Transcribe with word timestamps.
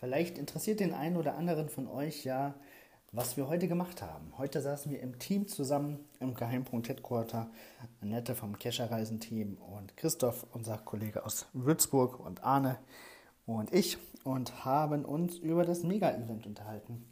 Vielleicht 0.00 0.38
interessiert 0.38 0.80
den 0.80 0.94
einen 0.94 1.18
oder 1.18 1.36
anderen 1.36 1.68
von 1.68 1.86
euch 1.86 2.24
ja, 2.24 2.54
was 3.12 3.36
wir 3.36 3.48
heute 3.48 3.68
gemacht 3.68 4.00
haben. 4.00 4.32
Heute 4.38 4.62
saßen 4.62 4.90
wir 4.90 5.00
im 5.00 5.18
Team 5.18 5.46
zusammen 5.46 6.08
im 6.20 6.32
Geheimpunkt 6.32 6.88
Headquarter. 6.88 7.50
Annette 8.00 8.34
vom 8.34 8.58
Kescher-Reisenteam 8.58 9.58
und 9.58 9.98
Christoph, 9.98 10.46
unser 10.52 10.78
Kollege 10.78 11.26
aus 11.26 11.46
Würzburg 11.52 12.18
und 12.18 12.42
Arne 12.44 12.78
und 13.44 13.74
ich 13.74 13.98
und 14.24 14.64
haben 14.64 15.04
uns 15.04 15.36
über 15.36 15.66
das 15.66 15.82
Mega-Event 15.82 16.46
unterhalten 16.46 17.06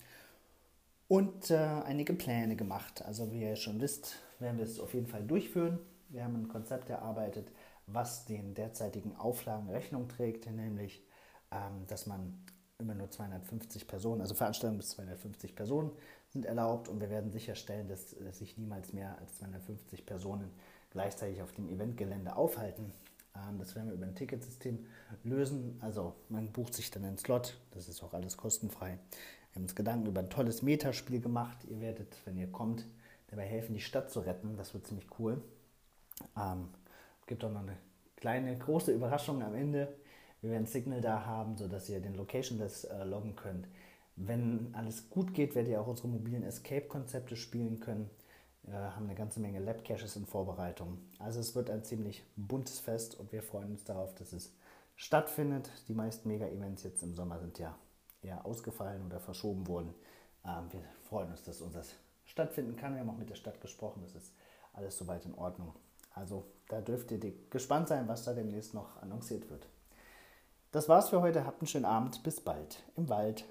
und 1.08 1.50
äh, 1.50 1.56
einige 1.56 2.14
Pläne 2.14 2.56
gemacht. 2.56 3.04
Also 3.04 3.30
wie 3.30 3.42
ihr 3.42 3.56
schon 3.56 3.82
wisst, 3.82 4.16
werden 4.38 4.56
wir 4.56 4.64
es 4.64 4.80
auf 4.80 4.94
jeden 4.94 5.08
Fall 5.08 5.24
durchführen. 5.24 5.78
Wir 6.08 6.24
haben 6.24 6.36
ein 6.36 6.48
Konzept 6.48 6.88
erarbeitet, 6.88 7.52
was 7.86 8.24
den 8.24 8.54
derzeitigen 8.54 9.14
Auflagen 9.14 9.68
Rechnung 9.68 10.08
trägt, 10.08 10.50
nämlich 10.50 11.02
ähm, 11.50 11.86
dass 11.86 12.06
man 12.06 12.46
immer 12.78 12.94
nur 12.94 13.10
250 13.10 13.88
Personen, 13.88 14.20
also 14.20 14.34
Veranstaltungen 14.34 14.78
bis 14.78 14.90
250 14.90 15.56
Personen 15.56 15.90
sind 16.28 16.46
erlaubt 16.46 16.88
und 16.88 17.00
wir 17.00 17.10
werden 17.10 17.30
sicherstellen, 17.30 17.88
dass, 17.88 18.10
sich 18.10 18.56
niemals 18.56 18.92
mehr 18.92 19.18
als 19.18 19.38
250 19.38 20.06
Personen 20.06 20.50
gleichzeitig 20.90 21.42
auf 21.42 21.52
dem 21.52 21.68
Eventgelände 21.68 22.36
aufhalten. 22.36 22.92
Ähm, 23.34 23.58
das 23.58 23.74
werden 23.74 23.88
wir 23.88 23.94
über 23.94 24.06
ein 24.06 24.14
Ticketsystem 24.14 24.86
lösen. 25.24 25.78
Also 25.80 26.14
man 26.28 26.52
bucht 26.52 26.74
sich 26.74 26.90
dann 26.90 27.04
einen 27.04 27.18
Slot, 27.18 27.58
das 27.72 27.88
ist 27.88 28.02
auch 28.02 28.14
alles 28.14 28.36
kostenfrei. 28.36 28.90
Wir 28.90 29.56
haben 29.56 29.62
uns 29.62 29.74
Gedanken 29.74 30.06
über 30.06 30.20
ein 30.20 30.30
tolles 30.30 30.62
Metaspiel 30.62 31.20
gemacht. 31.20 31.64
Ihr 31.68 31.80
werdet, 31.80 32.16
wenn 32.26 32.36
ihr 32.36 32.52
kommt, 32.52 32.84
dabei 33.28 33.44
helfen, 33.44 33.74
die 33.74 33.80
Stadt 33.80 34.10
zu 34.10 34.20
retten. 34.20 34.56
Das 34.56 34.72
wird 34.72 34.86
ziemlich 34.86 35.06
cool. 35.18 35.42
Ähm, 36.36 36.68
gibt 37.26 37.42
auch 37.44 37.50
noch 37.50 37.62
eine 37.62 37.76
kleine, 38.16 38.56
große 38.56 38.92
Überraschung 38.92 39.42
am 39.42 39.54
Ende. 39.54 39.96
Wir 40.40 40.50
werden 40.50 40.66
Signal 40.66 41.00
da 41.00 41.24
haben, 41.26 41.56
sodass 41.56 41.88
ihr 41.88 42.00
den 42.00 42.14
Locationless 42.14 42.84
äh, 42.84 43.04
loggen 43.04 43.34
könnt. 43.34 43.66
Wenn 44.16 44.74
alles 44.74 45.10
gut 45.10 45.34
geht, 45.34 45.54
werdet 45.54 45.72
ihr 45.72 45.80
auch 45.80 45.86
unsere 45.86 46.08
mobilen 46.08 46.42
Escape-Konzepte 46.42 47.36
spielen 47.36 47.80
können. 47.80 48.10
Wir 48.62 48.94
haben 48.94 49.04
eine 49.04 49.14
ganze 49.14 49.40
Menge 49.40 49.60
Lab-Caches 49.60 50.16
in 50.16 50.26
Vorbereitung. 50.26 50.98
Also 51.18 51.40
es 51.40 51.54
wird 51.54 51.70
ein 51.70 51.84
ziemlich 51.84 52.24
buntes 52.36 52.80
Fest 52.80 53.18
und 53.18 53.32
wir 53.32 53.42
freuen 53.42 53.70
uns 53.70 53.84
darauf, 53.84 54.14
dass 54.14 54.32
es 54.32 54.52
stattfindet. 54.96 55.70
Die 55.88 55.94
meisten 55.94 56.28
Mega-Events 56.28 56.82
jetzt 56.82 57.02
im 57.02 57.14
Sommer 57.14 57.38
sind 57.38 57.58
ja 57.58 57.76
eher 58.22 58.44
ausgefallen 58.44 59.06
oder 59.06 59.20
verschoben 59.20 59.66
worden. 59.66 59.94
Ähm, 60.44 60.64
wir 60.70 60.82
freuen 61.08 61.30
uns, 61.30 61.42
dass 61.44 61.60
unseres 61.60 61.94
stattfinden 62.24 62.76
kann. 62.76 62.94
Wir 62.94 63.00
haben 63.00 63.10
auch 63.10 63.18
mit 63.18 63.30
der 63.30 63.36
Stadt 63.36 63.60
gesprochen. 63.60 64.02
Das 64.02 64.14
ist 64.14 64.32
alles 64.72 64.98
soweit 64.98 65.24
in 65.24 65.34
Ordnung. 65.34 65.74
Also 66.14 66.44
da 66.68 66.80
dürft 66.80 67.10
ihr 67.10 67.32
gespannt 67.50 67.88
sein, 67.88 68.08
was 68.08 68.24
da 68.24 68.34
demnächst 68.34 68.74
noch 68.74 69.00
annonciert 69.00 69.48
wird. 69.48 69.66
Das 70.70 70.88
war's 70.88 71.08
für 71.08 71.22
heute. 71.22 71.46
Habt 71.46 71.62
einen 71.62 71.68
schönen 71.68 71.86
Abend. 71.86 72.22
Bis 72.22 72.40
bald 72.40 72.82
im 72.96 73.08
Wald. 73.08 73.44